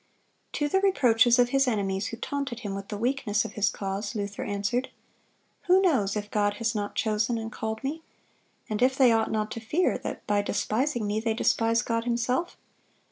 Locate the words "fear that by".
9.59-10.41